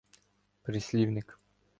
[0.61, 1.37] Прислівник